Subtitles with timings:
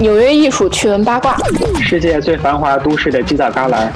[0.00, 1.36] 纽约艺术趣闻八卦，
[1.82, 3.88] 世界最繁华都市的犄角旮旯，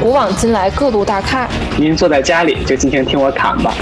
[0.00, 1.48] 古往今来各路大咖。
[1.78, 3.74] 您坐在家里就尽情听我侃吧。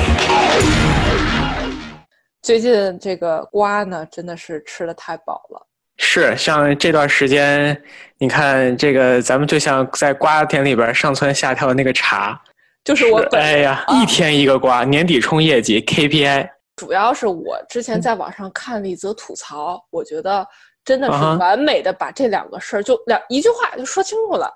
[2.42, 5.66] 最近这个瓜呢，真的是吃的太饱了。
[5.98, 7.80] 是，像这段时间，
[8.18, 12.38] 你看这个，咱们就像在瓜田里边上蹿下跳的那个茶，
[12.84, 16.48] 就是我本哎呀，一天一个瓜，年底冲业绩 KPI。
[16.76, 20.46] 主要是我之前在网上看了一则吐槽，我觉得
[20.88, 24.50] 真的是完美的把这两个事儿就两一句话就说清楚了。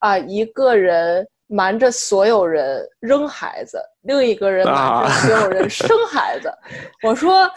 [0.00, 6.52] 啊，一个人瞒着所有人扔孩子，另一个人瞒着啊 所有人生孩子。
[7.06, 7.48] 我说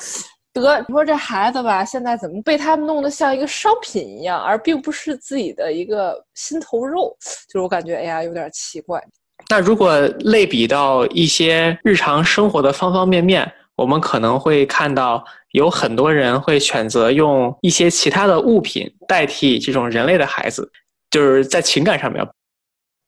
[0.53, 7.17] 得，你说这孩子吧，现在怎么被他们弄得像一个商品一样，而并不是自己的一个心头肉？
[7.47, 9.03] 就是我感觉，哎呀，有点奇怪。
[9.49, 20.71] 那如果类比到一些日常生活的方方面面，我们可能会看到有很多人会选择用一些其他的物品代替这种人类的孩子，
[21.09, 22.25] 就是在情感上面。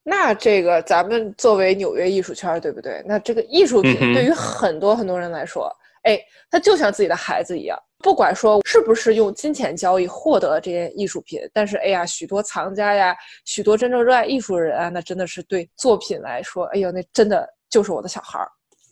[0.04, 3.04] 那这个咱们作为纽约艺术圈儿，对不对？
[3.06, 5.72] 那这个艺术品对于很多很多人来说，
[6.04, 7.78] 哎，它就像自己的孩子一样。
[8.04, 18.48] 不管说是不是用金钱交易获得这些艺术品，但是哎呀，许多藏家呀，许多真正热爱艺术的人啊，那真的是对作品来说，哎呦，那真的就是我的小孩儿。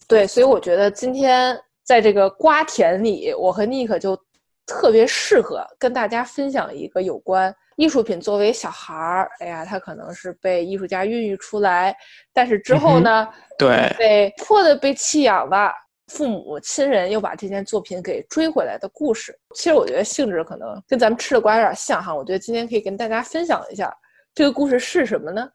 [0.08, 4.18] 对，所以我觉得今天在这个瓜田里，我和尼克就
[4.66, 11.96] 特别适合跟大家分享一个有关艺术品作为小孩儿，哎呀，他可能是被艺术家孕育出来，
[12.32, 15.72] 但是之后呢，对，被迫的被弃养了，
[16.08, 19.38] 父母亲人又把这件作品给追回来的故事。
[19.56, 23.92] 其实我觉得性质可能跟咱们吃的瓜有点像哈，我觉得今天可以跟大家分享一下
[24.36, 25.50] 这个故事是什么呢？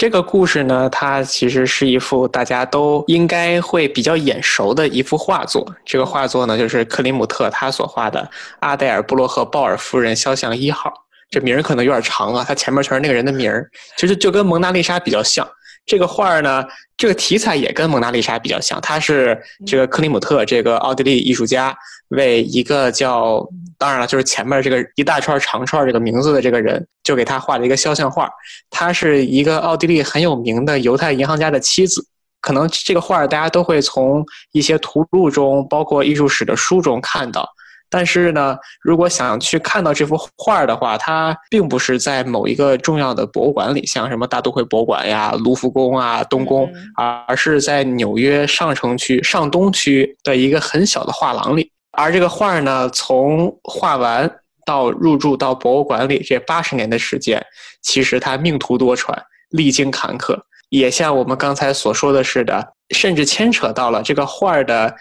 [0.00, 5.70] 这个故事呢，它其实是一幅大家都应该会比较眼熟的一幅画作。
[5.84, 8.26] 这个画作呢，就是克林姆特他所画的
[8.60, 10.90] 阿黛尔·布洛赫鲍尔夫人肖像一号。
[11.28, 15.46] 这名儿可能有点长啊，它前面全是那个人的名儿，其实就跟蒙娜丽莎比较像。
[15.90, 16.64] 这个画儿呢，
[16.96, 19.36] 这个题材也跟蒙娜丽莎比较像，它是
[19.66, 21.76] 这个克里姆特这个奥地利艺术家
[22.10, 23.44] 为一个叫，
[23.76, 28.30] 当然了，就是前面这个一大串长串这个名字的这个人，就给他画了一个肖像画。
[28.70, 32.06] 他是一个奥地利很有名的犹太银行家的妻子。
[32.40, 37.48] 可能这个画儿大家都会从一些图录中，包括艺术史的书中看到。
[37.90, 51.70] 但是呢，如果想去看到这幅画儿的话，它并不是在某一个重要的博物馆里，像什么大都会博物馆呀、卢浮宫啊、东宫，而是在纽约上城区上东区的一个很小的画廊里。
[51.92, 54.30] 而这个画儿呢，从画完
[54.64, 57.44] 到入驻到博物馆里这八十年的时间，
[57.82, 59.12] 其实它命途多舛，
[59.50, 62.64] 历经坎坷，也像我们刚才所说的似的，
[62.94, 64.94] 甚至牵扯到了这个画儿的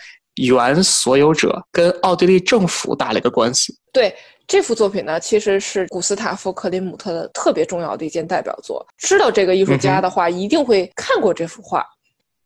[0.47, 3.73] 原所有者跟奥地利政府打了一个官司。
[3.91, 4.15] 对
[4.47, 8.85] 这幅作品呢，其实是古斯塔夫·克林姆特的特别重要的一件代表作。
[8.97, 11.85] 知道这个艺术家的话，一定会看过这幅画。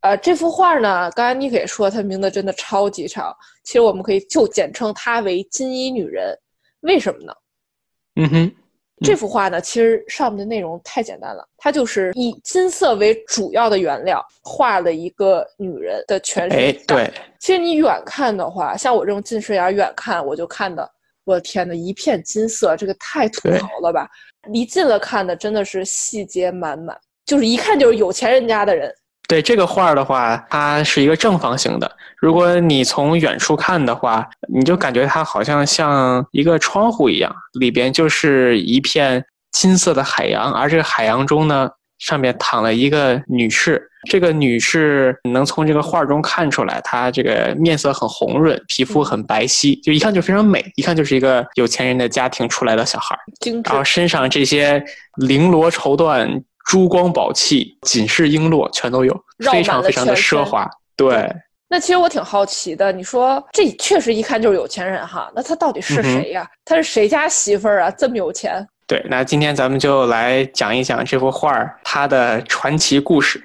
[0.02, 3.34] 呃，这幅画呢，刚才你可也说，它名字真的超级长。
[3.64, 6.38] 其实我们可以就简称它为“金衣女人”。
[6.82, 7.34] 为什么呢？
[8.16, 8.52] 嗯哼，
[9.04, 20.90] 这幅画呢，其实上面的内容太简单了，它就是以金色为主要的原料画了一个女人的全身哎，对，其实你远看的话，像我这种近视眼儿远看，我就看的，
[21.26, 24.10] 我的天呐，一片金色，这个太土豪了吧！
[24.48, 28.94] 离近了看的真的是细节满满，就是一看就是有钱人家的人。
[29.28, 31.90] 对这个画儿的话，它是一个正方形的。
[32.18, 41.70] 如果你从远处看的话，你就感觉它好像像一个窗户一样，里边就是一片金色的海洋，而这个海洋中呢，
[42.00, 43.90] 上面躺了一个女士。
[44.10, 53.22] 这个女士能从这个画儿中看出来，她这个面色很红润，皮肤很白皙，就一看就非常美，一看就是一个有钱人的家庭出来的小孩儿。
[53.64, 54.84] 然后身上这些
[55.22, 59.14] 绫罗绸缎、珠光宝气、锦饰璎珞全都有，
[59.52, 60.70] 非常非常的奢华。
[60.96, 61.30] 对，
[61.68, 67.92] 那其实我挺好奇的，你说这确实一看就是有钱人哈，那他到底是谁呀、他是谁家媳妇儿啊？
[67.92, 68.66] 这么有钱？
[68.86, 73.44] 对，那今天咱们就来讲一讲这幅画儿它的传奇故事。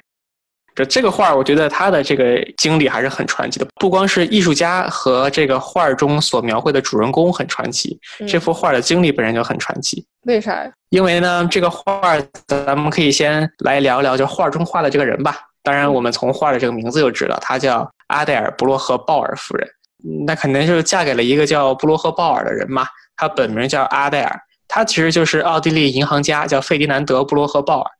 [0.78, 7.98] 这这个画儿，我觉得他的这个经历还是很传奇的，不光是艺术家和这个画儿中所描绘的主人公很传奇，
[8.28, 10.06] 这嗯幅画儿的经历本身就很传奇。
[10.22, 10.70] 为啥呀？
[10.90, 15.38] 因为呢，这个画儿咱们可以先来聊一聊，就画中画的这个人吧。
[15.62, 19.68] 当然，我们从画的这个名字就知道，他叫阿黛尔·布洛赫鲍尔夫人。
[20.04, 22.86] 嗯那肯定就是嫁给了一个叫布洛赫鲍尔的人嘛。
[23.16, 27.90] 他本名叫阿黛尔，他其实就是奥地利银行家，叫费迪南德·布洛赫鲍尔，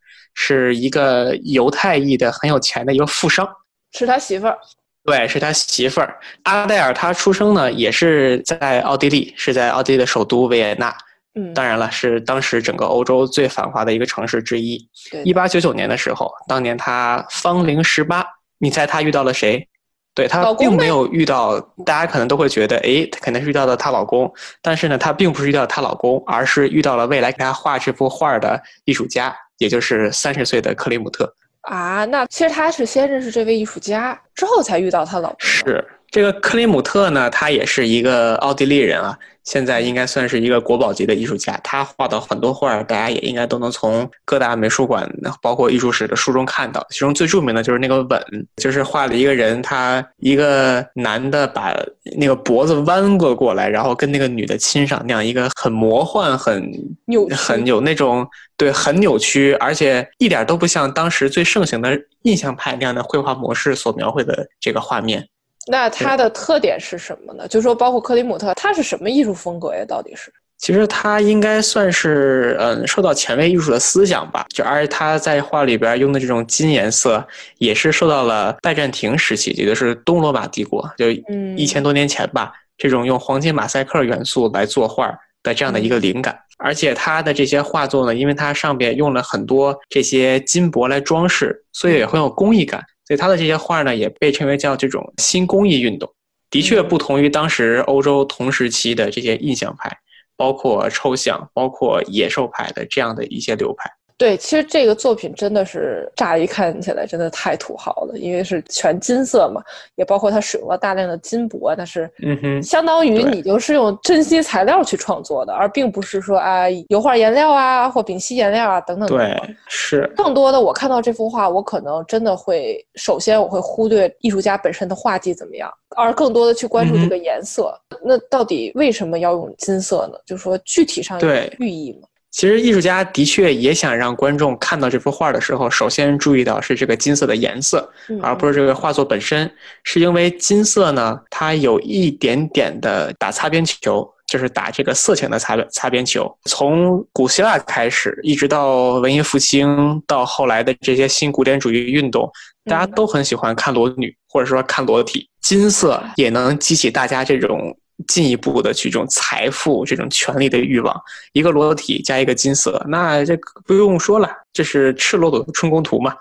[0.40, 3.44] 是一个犹太裔的很有钱的一个富商。
[3.93, 4.56] 是他媳妇儿。
[5.05, 6.94] 对，是他媳妇儿阿黛尔。
[6.94, 10.94] 她出生呢也是在奥地利，是在奥地利的首都维也纳。
[11.35, 14.79] 嗯，当然了，是当时整个欧洲最繁华的一个城市之一。
[15.11, 18.25] 对一八九九年的时候，当年她芳龄十八，
[18.58, 19.67] 你猜她遇到了谁？
[20.14, 24.31] 对她并没有遇到，大家可能都会觉得，哎，她肯定是遇到了她老公。
[24.61, 31.32] 但是呢，她并不是遇到她老公，而是遇到了未来给她画这幅画的艺术家，也就是三十岁的克里姆特。
[31.62, 35.37] 啊，那其实他是先认识这位艺术家，之后才遇到他老婆。
[35.40, 39.19] 是这个克里姆特呢，他也是一个奥地利人啊，
[39.49, 41.59] 现在应该算是一个国宝级的艺术家。
[41.65, 45.11] 他画的很多画儿，大家也应该都能从各大美术馆，
[45.41, 46.87] 包括艺术史的书中看到。
[46.91, 48.23] 其中最著名的就是那个吻，
[48.56, 51.75] 就是画了一个人，他一个男的把
[52.19, 56.71] 那个脖子弯过过来，然后跟那个女的亲上，那样一个很魔幻、很
[57.06, 58.29] 扭很有那种
[58.59, 65.27] 对很扭曲，而且一点都不像当时最盛行的印象派那样的绘画模式所描绘的这个画面。
[65.69, 67.47] 那它的特点是什么呢？
[67.47, 69.85] 就说包括克里姆特，他是什么艺术风格呀？
[69.87, 70.32] 到底是？
[70.59, 77.25] 其实他应该算是嗯受到前卫艺术的思想吧，就而他在画里边用的这种金颜色，
[77.59, 85.14] 也是受到了拜占庭时期，也就是东罗马帝国，就嗯一千多年前吧，这种用黄金马赛克元素来作画
[85.44, 86.37] 的这样的一个灵感。
[86.61, 92.85] 而且他的这些画作呢，因为它上边用了很多这些金箔来装饰，所以也很有工艺感。
[93.08, 96.08] 所以他的这些画呢，也被称为叫这种新工艺运动。
[96.50, 99.90] 的确不同于当时欧洲同时期的这些印象派。
[100.37, 103.90] 包括抽象，包括野兽派的这样的一些流派。
[104.19, 109.62] 对，其实这个作品真的是乍一看起来真的太土豪了，因为是全金色嘛，
[109.94, 127.73] 也包括它使用了大量的金箔，但是嗯哼，相当于你就是用珍稀材料去创作的，而并不是说啊油画颜料啊或丙烯颜料啊等等等对。，是，更多的，我看到这幅画，我可能真的会首先我会忽略艺术家本身的画技怎么样，而更多的去关注这个颜色。
[128.03, 130.19] 那到底为什么要用金色呢？
[130.26, 131.29] 就是说具体上有
[131.61, 132.09] 寓意吗？
[132.38, 139.50] 其实艺术家的确也想让观众看到这幅画的时候，首先注意到是这个金色的颜色，嗯而不是这个画作本身。
[139.82, 146.32] 是因为金色呢，它有一点点的打擦边球，就是打这个色情的擦擦边球。
[146.44, 152.31] 从古希腊开始，一直到文艺复兴，到后来的这些新古典主义运动，
[152.67, 155.29] 大家嗯都很喜欢看裸女，或者说看裸体。
[155.40, 157.76] 金色也能激起大家这种
[158.06, 160.99] 进一步的去这种财富、这种权利的欲望。
[161.33, 163.37] 一个裸体加一个金色，那这
[163.67, 166.15] 不用说了，这是赤裸裸的春宫图嘛。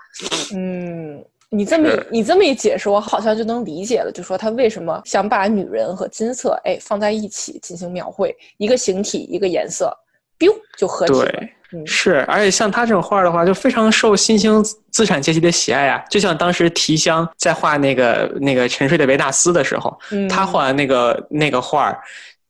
[0.54, 9.90] 嗯，你这么你这么一解释，我好像就能理解了，就说他为什么想把女人和金色哎放在一起进行描绘，一个形体一个颜色
[10.38, 11.30] ，biu 就合体了。
[11.30, 16.02] 对，嗯是，而且像他这种画的话，就非常受新兴资产阶级的喜爱啊。
[16.10, 21.98] 就像当时提香在画那个那个沉睡的维纳斯的时候，嗯他画的那个那个画儿，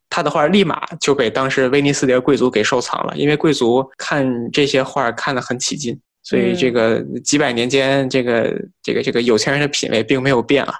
[0.08, 5.98] 他的画儿立马就被当时威尼斯的贵族给收藏了，因为贵族看这些画儿看得很起劲。
[6.22, 10.74] 所以这个几百年间，这个这个这个有钱人的品味并没有变啊，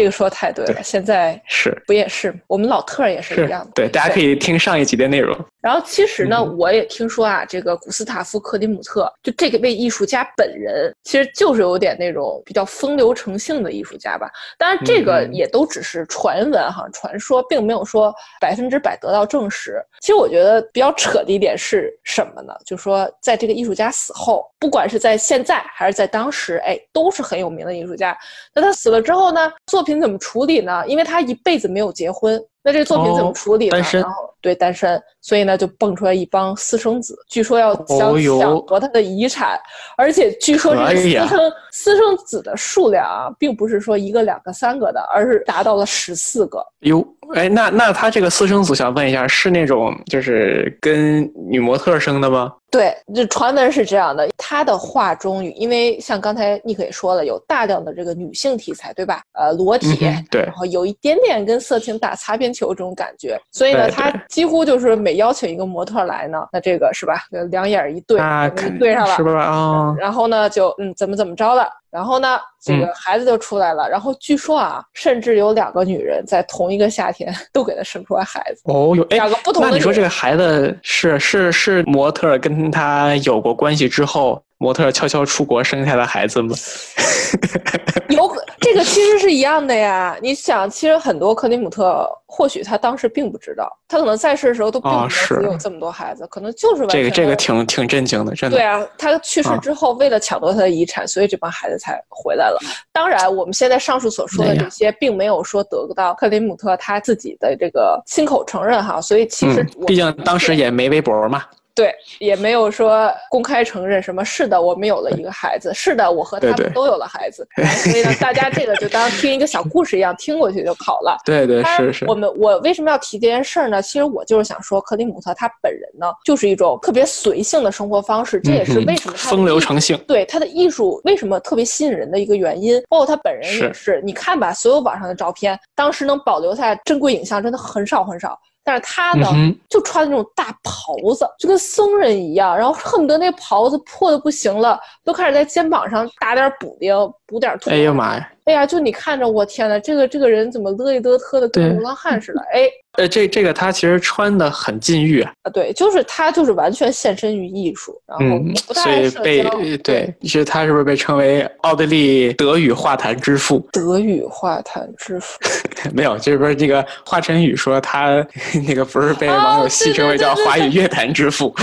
[0.00, 2.34] 这个说得太对了，对现在是不也是？
[2.46, 3.70] 我们老特儿也是是一样的。
[3.74, 5.36] 对，大家可以听上一集的内容。
[5.60, 14.30] 然后其实呢，嗯我也听说啊，这个古斯塔夫·克里姆特就这个位艺术家本人，其实就是有点那种比较风流成性的艺术家吧。
[14.56, 18.10] 当然，这个嗯也都只是传闻哈，传说，并没有说
[18.40, 19.84] 百分之百得到证实。
[20.00, 22.54] 其实我觉得比较扯的一点是什么呢？
[22.64, 28.16] 就是说，在这个艺术家死后，不管是在现在还是在当时，哎，都是很有名的艺术家。
[28.54, 30.86] 那他死了之后呢，作品怎么处理呢？
[30.86, 33.72] 因为他一辈子没有结婚，那这个作品怎么哦处理呢？
[33.72, 39.58] 单身然后对单身，所以呢就蹦出来一帮私生子，据说要想哦哟抢夺他的遗产，
[39.96, 46.64] 而且据说私生私生子的数量啊，并不是说一个、两个、三个的，而是达到了十四个。
[46.80, 52.52] 哟，哎，那那他这个私生子，想问一下，是那种就是跟女模特生的吗？
[52.70, 59.22] 对，这传闻是这样的，他的画中，因为像刚才尼克也说了，有大量的这个女性题材，对吧？
[59.32, 67.22] 呃，裸体，嗯对然后有一点点跟色情打擦边球这种感觉，所以呢，他几乎就是每邀请一个模特来呢，那这个是吧？
[67.50, 69.32] 两眼一对，啊对上了，是吧？
[69.44, 86.54] 啊、然后呢，就嗯怎么怎么着了，然后呢，这个嗯孩子就出来了，然后据说啊，甚至有两个女人在同一个夏天都给他生出来孩子，哦，有哎两个不同的那你说这个孩子是是是模特跟他有过关系之后，模特悄悄出国生下的孩子吗？
[88.10, 90.16] 有可这这个其实是一样的呀。
[90.22, 98.56] 你想，其实很多克里姆特，或许他当时并不知道，他可能在世的时候都并不知道有这么多孩子，可能就是这个这个挺挺震惊的，真的。
[98.56, 102.58] 对啊，他去世之后，为了抢夺他的遗产，所以这帮孩子才回来了。
[102.92, 109.00] 当然，我们现在上述所说的这些，并没有说得到克里姆特他自己的这个亲口承认哈。
[109.00, 111.42] 所以其实，毕竟当时也没微博嘛。
[111.74, 114.24] 对，也没有说公开承认什么。
[114.24, 115.72] 是的，我们有了一个孩子。
[115.74, 117.46] 是的，我和他们都有了孩子。
[117.56, 121.16] 所以呢，大家这个就当听一个小故事一样听过去就好了。
[121.24, 122.04] 对对是是。
[122.06, 123.80] 我们我为什么要提这件事儿呢？
[123.80, 128.40] 其实我就是想说，克里姆特他本人呢，就是一种特别随性的生活方式。
[128.40, 129.96] 这也是为什么风流成性。
[130.06, 132.82] 对他的艺术为什么特别吸引人的一个原因。
[132.88, 134.00] 包括他本人也是。
[134.04, 138.38] 你看吧，所有网上的照片，当时能保留下来珍贵影像真的很少很少。
[138.62, 139.26] 但是他呢，
[139.68, 146.94] 就穿那种大袍子，就跟僧人一样，然后恨不得那袍子破的不行了，都开始在肩膀上打点补丁，
[147.30, 147.70] 补点图。
[147.70, 148.28] 哎呀妈呀！
[148.44, 152.40] 哎呀，就你看着，我天呐，这个这个人怎么乐意得特的跟流浪汉似的？
[152.52, 152.68] 哎，
[152.98, 155.30] 呃，这这个他其实穿的很禁欲啊。
[155.54, 159.50] 对，就是他就是完全献身于艺术，然后不太爱社交。
[159.84, 163.64] 对，其实他是不是被称为奥地利德语画坛之父？
[163.70, 165.38] 德语画坛之父？
[165.94, 168.26] 没有，就是不是这个华晨宇说他
[168.66, 171.54] 那个不是被网友戏称为叫华语乐坛之父，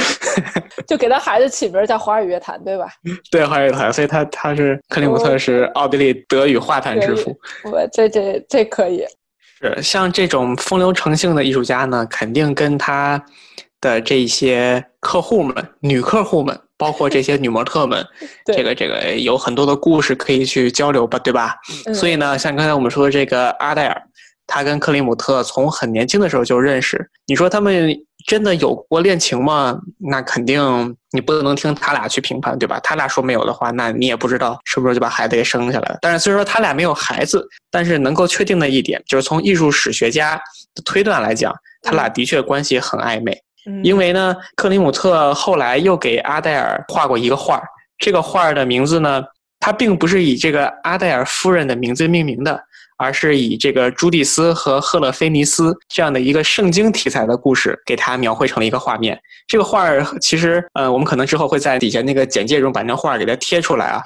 [0.88, 2.88] 就给他孩子起名叫华语乐坛，对吧？
[3.30, 6.78] 对，华语乐坛，所以他他是克林姆特是奥地利德语画。
[6.80, 7.36] 坛之父，
[7.72, 9.04] 我这这这可以
[9.60, 13.22] 是像这种风流成性的艺术家呢，肯定跟他
[13.82, 18.06] 的这些客户们、女客户们，包括这些女模特们，
[18.56, 21.56] 这个这个有很多的故事可以去交流吧，对吧？
[21.94, 24.02] 所以呢，像刚才我们说的这个阿黛尔，
[24.48, 27.96] 他跟克里姆特从很年轻的时候就认识，你说他们。
[28.25, 29.80] 真的有过恋情吗？
[30.00, 30.60] 那肯定
[31.12, 32.77] 你不能听他俩去评判，对吧？
[32.84, 36.00] 他俩说没有的话，那你也不知道是不是就把孩子给生下来了。
[36.01, 40.36] 但是虽说他俩没有孩子，但是能够确定的一点就是从艺术史学家
[40.75, 43.39] 的推断来讲，他俩的确关系很暧昧。
[43.82, 47.63] 因为呢，克里姆特后来又给阿黛尔画过一个画儿，
[47.98, 49.24] 这个画儿的名字呢，
[49.62, 52.62] 它并不是以这个阿黛尔夫人的名字命名的。
[52.98, 59.20] 而是以这个朱蒂斯和赫勒菲尼斯这样的一个圣经题材的故事，给它描绘成了一个画面。
[59.48, 64.01] 这个画儿其实，呃，我们可能之后会在底下那个简介中把那画儿给它贴出来啊。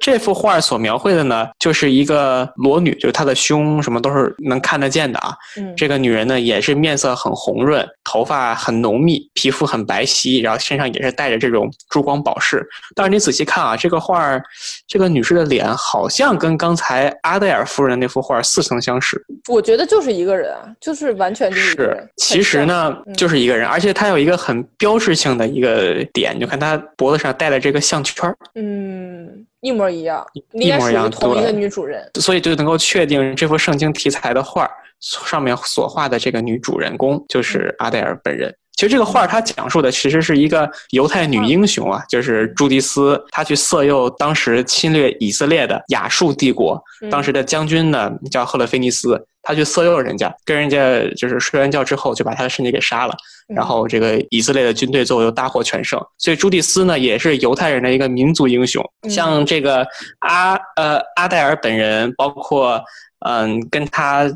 [0.00, 5.34] 这幅画所描绘的呢，就是一个裸女，就是她的胸什么都是能看得见的啊。
[5.56, 12.66] 嗯，这个女人呢，也是面色很红润，头发很浓密，皮肤很白皙，然后身上也是带着这种珠光宝饰。
[12.94, 14.42] 但是你仔细看啊，这个画儿，
[14.86, 19.20] 这个女士的脸好像跟刚才阿黛尔夫人那幅画似曾相识。
[19.48, 22.08] 我觉得就是一个人啊，就是完全就是。
[22.16, 28.36] 其实呢，就是一个人，而且她有一个很标志性的一个点，你就看她脖子上戴的这个项圈儿。
[28.56, 29.46] 嗯。
[29.64, 38.54] 一模一样，一模一样，同一个女主人，所以就能够确定这幅圣经题材的画上面所画的这个女主人公就是阿黛尔本人。
[38.76, 53.14] 其实这个画它讲述的其实是一个犹太女英雄啊，就是朱迪斯，她去色诱当时侵略以色列的亚述帝国，当时的将军呢叫赫勒菲尼斯，他去色诱人家，跟人家就是睡完觉之后就把他的身体给杀了，
[53.46, 56.00] 然后这个以色列的军队最后又大获全胜。
[56.18, 59.86] 所以朱迪斯呢也是犹太人的一个民族英雄，像这个
[60.18, 62.82] 阿呃阿黛尔本人，包括
[63.20, 64.28] 嗯跟他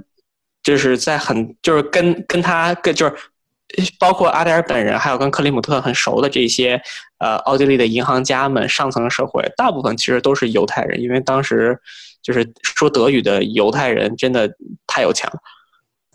[0.63, 3.15] 就是在很就是跟跟他跟就是。
[3.99, 6.81] 包括阿黛尔本人，还有跟克里姆特很熟的这些，
[7.19, 11.79] 呃，奥地利的银行家们，上层社会大部分其实都是犹太人，因为当时
[12.23, 14.51] 就是说德语的犹太人真的
[14.87, 15.39] 太有钱了。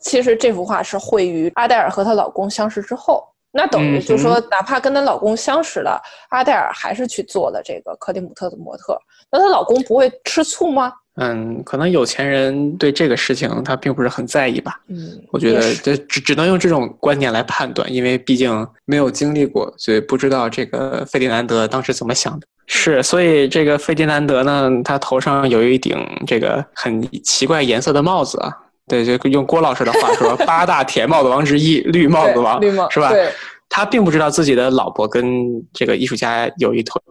[0.02, 9.00] 其实这幅画是绘于阿黛尔和她老公相识之后，那等于就是说，哪怕跟她老公相识了，阿黛尔还是去做了这个克里姆特的模特，
[9.32, 10.92] 那她老公不会吃醋吗？
[11.16, 14.80] 嗯，可能有钱人对这个事情他并不是很在意吧。
[14.88, 22.48] 嗯，我觉得这只只能用这种观念来判断，因为毕竟没有经历过，所以不知道这个费迪南德当时怎么想的。
[22.66, 28.52] 是，所以这个费迪南德呢，他头上有一顶这个很奇怪颜色的帽子啊。
[28.88, 33.12] 对，就用郭老师的话说， 八大铁帽子王之一，绿帽子王，绿帽是吧？
[33.12, 33.30] 对。
[33.70, 35.26] 他并不知道自己的老婆跟
[35.74, 37.02] 这个艺术家有一腿。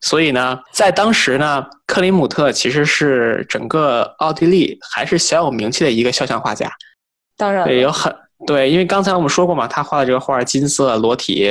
[0.00, 6.70] 所以呢，在当时呢，克林姆特其实是整个奥地利还是小有名气的一个肖像画家。
[7.36, 8.14] 当然，对，有很
[8.46, 11.48] 对，因为刚才我们说过嘛，他画的这个画金色裸体，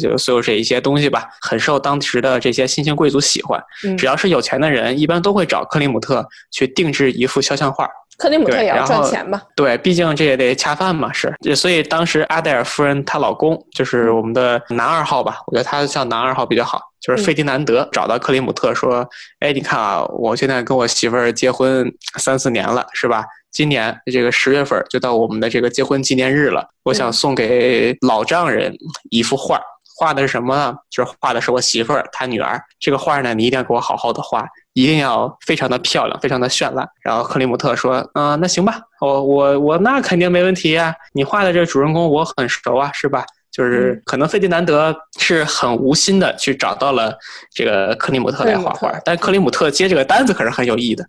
[0.00, 3.60] 就所有这一些东西吧，很受当时的这些新兴贵族喜欢。
[3.98, 7.88] 只要是有钱的人，一般都会找克林姆特去定制一幅肖像画。
[8.18, 9.42] 克里姆特也要赚钱吧。
[9.56, 11.34] 对，毕竟这也得恰饭嘛，是。
[11.56, 19.08] 所以当时阿黛尔夫人她老公就是我们的男二号吧，我觉得他像男二号比较好，就是费迪南德找到克里姆特说
[19.40, 23.24] ：“哎，你看啊，我现在跟我媳妇儿结婚三四年了，是吧？
[23.50, 28.72] 今年这个十月份就到我们的这个结婚纪念日了，我想送给老丈人
[29.10, 29.60] 一幅画。”
[30.02, 30.76] 画的是什么呢？
[30.90, 32.60] 就是画的是我媳妇儿，她女儿。
[32.80, 36.84] 这个画呢，你一定要给我好好的画，一定要非常的漂亮，非常的绚烂。
[37.02, 47.14] 然后克里姆特说：“嗯、那行吧，我我我那肯定没问题呀、你画的这主人公我很熟啊，是吧？”就是可能费迪南德是很无心的去找到了
[47.54, 51.04] 这个克里姆特来画画但克里姆特接这个单子可是很有意义的。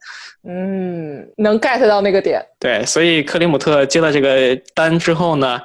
[0.46, 2.46] 嗯，能 get 到那个点。
[2.60, 5.58] 对，所以克里姆特接了这个单之后呢，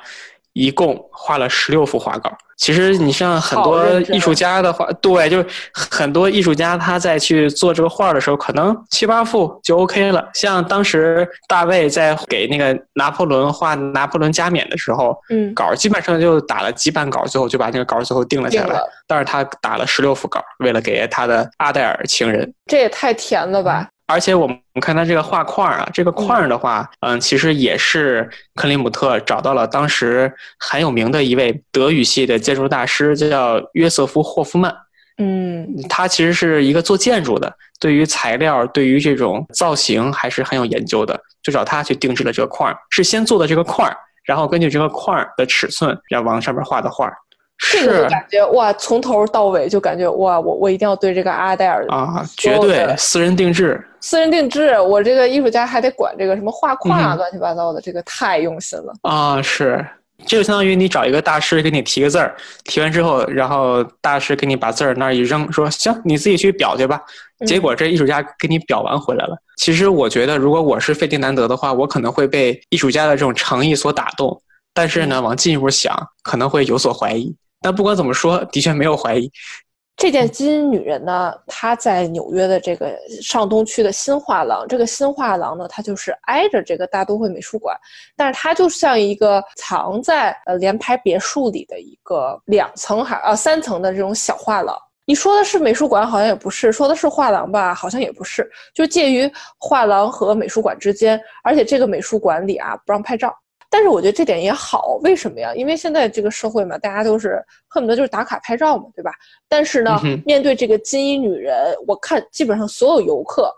[0.58, 2.36] 一共画了十六幅画稿。
[2.56, 10.28] 其实你像很多艺术家的话，对，就是很多艺术家他在去做这个画的时候，可能七八幅就 OK 了。
[10.34, 18.80] 像当时大卫在给那个拿破仑画拿破仑加冕的时候，嗯，稿基本上就打了几版稿，最后就把那个稿最后定了下来。
[19.06, 22.52] 但是他打了十六幅稿，为了给他的阿黛尔情人。
[22.66, 23.88] 这也太甜了吧！
[24.08, 34.74] 而且我们看他这个画框啊，这个框的话，嗯，其实也是克林姆特找到了当时很有名的一位德语系的建筑大师，叫约瑟夫霍夫曼。
[35.18, 43.92] 嗯，他其实是一个做建筑的，对于材料、对于这种造型还是很有研究的，就找他去定制了这个框，是先做的这个框，
[44.24, 47.12] 然后根据这个框的尺寸，然后往上面画的画。
[47.58, 58.94] 这个感觉哇，从头到尾就感觉哇，我我一定要对这个阿黛尔啊，绝对私人定制，私人定制，我这个艺术家还得管这个什么画框啊，嗯乱七八糟的，这个太用心了。
[59.02, 59.84] 啊，是，
[60.24, 62.34] 这就相当于你找一个大师给你提个字儿，
[62.64, 67.00] 提完之后，然后大师给你把字儿那儿一扔，说行，你自己去裱去吧。
[67.44, 69.36] 结果这艺术家给你裱完回来了。
[69.56, 74.40] 其实我觉得，如果我是费迪南德的话，我可能会被艺术家的这种诚意所打动，
[74.72, 77.34] 但是呢，往进一步想，可能会有所怀疑。
[77.60, 79.30] 但不管怎么说，的确没有怀疑。
[79.96, 84.64] 这件金女人呢，她在纽约的这个上东区的新画廊。
[84.68, 87.76] 这个新画廊呢，它就是挨着这个大都会美术馆，
[88.14, 94.76] 但是它就像一个藏在呃联排别墅里的一个两层还呃三层的这种小画廊。
[95.04, 101.20] 你说的是美术馆，好像也不是；说的是画廊吧，好像也不是，就介于画廊和美术馆之间。
[101.42, 103.34] 而且这个美术馆里啊，不让拍照。
[103.70, 105.54] 但是我觉得这点也好，为什么呀？
[105.54, 109.12] 因为现在这个社会嘛，大家都是恨不得就是打卡拍照嘛，对吧？
[109.48, 113.52] 但是呢，嗯面对这个金衣女人，我看基本上所有游客，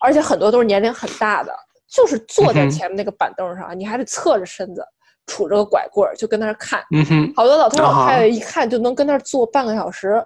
[0.00, 1.52] 而且很多都是年龄很大的，
[1.88, 4.84] 就是坐在前面那个板凳上，你还得侧着身子，
[5.26, 6.82] 杵着个拐棍儿，就跟那儿看。
[7.36, 10.20] 好多老头老啊太太一看就能跟那儿坐半个小时，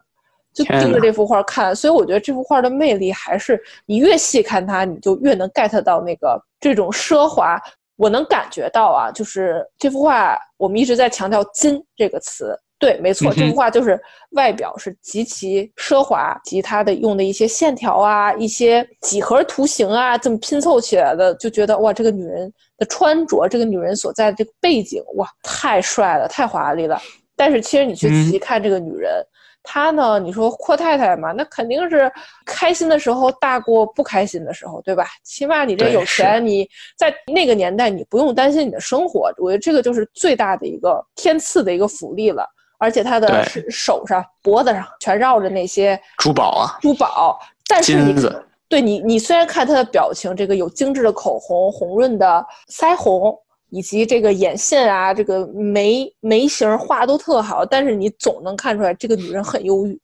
[0.55, 1.77] 就盯着这幅画看。
[1.77, 7.61] 所以我觉得这幅画的魅力还是你越细看它，你就越能 get 到那个这种奢华。
[8.01, 12.59] 我能感觉到啊，就是这幅画，我们一直在强调“金”这个词。
[12.79, 26.99] 对，没错，这幅画就是外表是极其奢华，及它的用的一些线条啊、一些几何图形啊，这么拼凑起来的，就觉得哇，这个女人的穿着，这个女人所在的这个背景，哇，太帅了，太华丽了。
[27.37, 29.23] 但是其实你去仔细看这个女人，
[29.63, 32.11] 她呢，你说阔太太嘛，那肯定是
[32.45, 35.07] 开心的时候大过不开心的时候，对吧？
[35.23, 42.45] 起码你这有钱，你在那个年代你不用担心你的生活，我觉得这个就是最大的一个天赐的一个福利了。
[42.83, 52.43] 而且他的手手上、脖子上全绕着那些珠宝啊，珠宝，但是你金子，对你，你虽然看他的表情，这个有精致的口红、红润的
[52.73, 53.39] 腮红，
[53.71, 59.99] 以及这个眼线啊，这个眉眉形画都特好，但是你总能看出来这个女人很忧郁，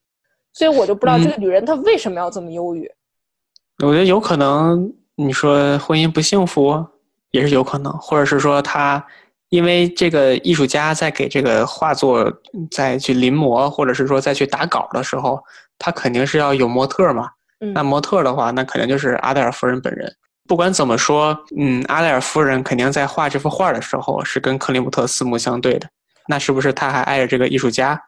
[0.53, 2.91] 所以我就不知道这嗯个女人她为什么要这么忧郁。
[3.85, 6.85] 我觉得有可能，你说婚姻不幸福
[7.31, 9.05] 也是有可能，或者是说她
[9.51, 12.33] 因为这个艺术家在给这个画作
[12.71, 15.43] 再去临摹，或者是说再去打稿的时候，
[15.79, 17.31] 他肯定是要有模特嘛。
[17.61, 20.13] 嗯那模特的话，那肯定就是阿黛尔夫人本人。
[20.47, 25.89] 不管怎么说，嗯，阿黛尔夫人肯定在画这幅画的时候是跟克林姆特四目相对的。
[26.29, 28.01] 那是不是他还爱着这个艺术家？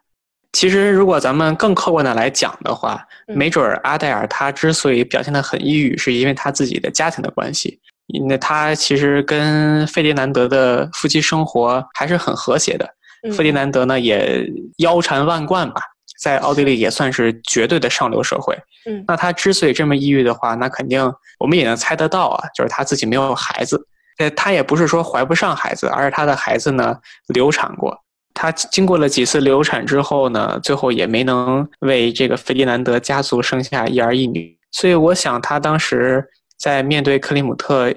[0.52, 7.78] 其实，如果咱们更客观的来讲的话，嗯没准儿阿黛尔她之所以表现得很抑郁，是因为她自己的家庭的关系。
[8.26, 12.88] 那她其实跟费迪南德的夫妻生活还是很和谐的。
[13.26, 14.46] 嗯费迪南德呢也
[14.78, 15.82] 腰缠万贯吧，
[16.18, 18.56] 在奥地利也算是绝对的上流社会。
[18.86, 21.00] 嗯那他之所以这么抑郁的话，那肯定
[21.38, 23.80] 我们也能猜得到啊，就是他自己没有孩子。
[24.18, 26.96] 呃，他也不是说怀不上孩子，而是他的孩子呢
[27.28, 27.96] 流产过。
[28.34, 34.56] 他经过了几次流产之后呢，最后也没能为这个费迪南德家族生下一儿一女。
[34.72, 36.24] 所以我想，他当时
[36.58, 37.92] 在面对克里姆特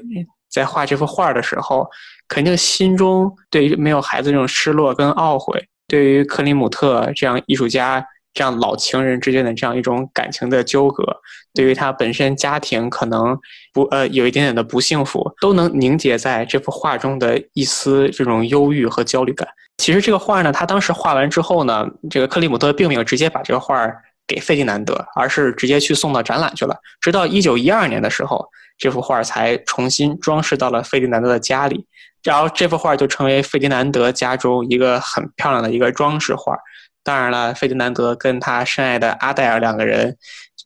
[0.50, 1.88] 在画这幅画的时候，
[2.28, 8.08] 肯定心中对于没有孩子这种失落跟懊悔，对于克里姆特这样艺术家。
[8.34, 11.04] 这样老情人之间的这样一种感情的纠葛，
[11.54, 13.38] 对于他本身家庭可能
[13.74, 19.46] 不呃有一点点的不幸福，都能凝结在这幅画中的一丝这种忧郁和焦虑感。
[19.80, 23.86] 其实这个画呢，他当时画完之后呢，这个克里姆特并没有直接把这个画
[24.26, 26.74] 给费迪南德，而是直接去送到展览去了。
[27.02, 28.48] 直到一九一二年的时候，
[28.82, 31.86] 这幅画才重新装饰到了费迪南德的家里，
[32.24, 36.58] 然后这幅画就成为费迪南德家中一个很漂亮的一个装饰画。
[37.04, 40.18] 当然了，费迪南德跟他深爱的阿黛尔两个人，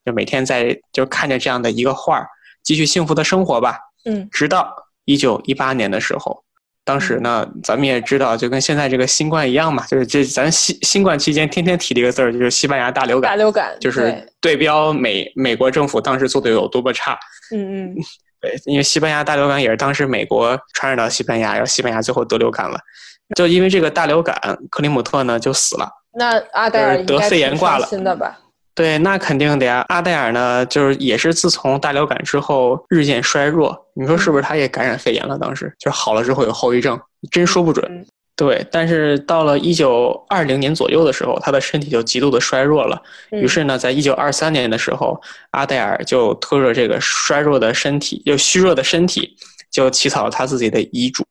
[0.05, 2.25] 就每天在就看着这样的一个画儿，
[2.63, 3.77] 继续幸福的生活吧。
[4.05, 4.73] 嗯，直到
[5.03, 6.44] 一九一八年的时候，
[6.85, 13.31] 当时呢，咱们也知道，就跟现在这个新冠一样嘛，就是这咱新新冠期间天天提的一个字儿，就是西班牙大流感。
[13.31, 17.17] 大流感就是对标美美国政府当时做的有多么差。
[17.51, 17.95] 嗯嗯，
[18.39, 22.79] 对，因为西班牙大流感也是当时美国传染到西班牙，然后西班牙最后得流感了。
[23.35, 25.89] 就因为这个大流感，克里姆特呢就死了。
[26.13, 28.37] 那阿黛尔得肺炎挂了，新的吧？
[28.75, 29.85] 对，那肯定的呀。
[29.87, 33.75] 阿黛尔呢，就是也是自从大流感之后日渐衰弱。
[33.93, 34.43] 你说是不是？
[34.43, 35.39] 他也感染肺炎了？
[35.39, 36.99] 当时就是好了之后有后遗症，
[37.31, 38.05] 真说不准。
[38.35, 43.01] 对，但是到了一九二零年左右的时候，他的身体就极度的衰弱了。
[43.31, 45.17] 于是呢，在一九二三年的时候，
[45.51, 49.37] 阿黛尔就拖着这个衰弱的身体，就虚弱的身体，
[49.71, 51.23] 就起草了他自己的遗嘱。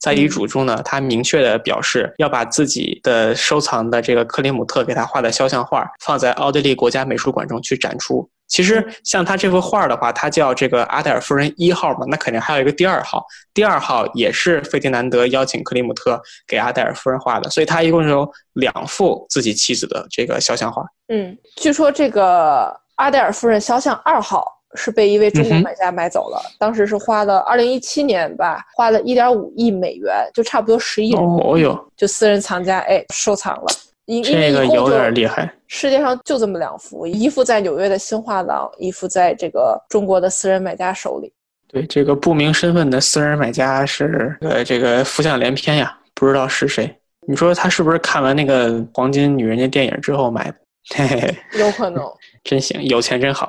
[0.00, 8.28] 在遗嘱中呢，他明确的表示要把自己的收藏的这个克里姆特给他画的肖像画放在奥地利国家美术馆中去展出。
[8.48, 20.82] 其实像他这幅画的话，他叫这个阿黛尔夫人一号嘛，那肯定还有一个第二号，第二号也是费迪南德邀请克里姆特给阿黛尔夫人画的，所以他一共有两幅自己妻子的这个肖像画。
[21.08, 24.59] 嗯，据说这个阿黛尔夫人肖像二号。
[24.74, 31.14] 是被一位中国买家买走了，当时是花了二零一七年吧，花了一点五亿美元，就差不多十亿。
[31.14, 33.66] 哦哟，就私人藏家哎收藏了，
[34.06, 35.52] 因这个有点厉害。
[35.66, 41.32] 世界上就这么两幅，一幅在纽约的新画廊，一幅在这个中国的私人买家手里。
[41.66, 46.92] 对，这个不明身份的私人买家是呃这个浮想联翩呀，不知道是谁。
[47.26, 50.54] 你说他是不是看完那个《黄金女人》的电影之后买的？
[50.94, 52.04] 嘿嘿嘿，有可能。
[52.42, 53.48] 真行，有钱真好。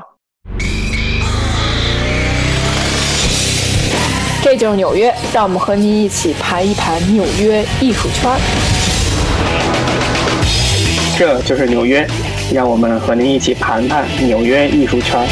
[4.44, 8.32] 这就是纽约，让我们和您一起盘一盘纽约艺术圈。
[11.16, 12.08] 这就是纽约，
[12.52, 15.28] 让我们和您一起盘盘纽约艺术圈。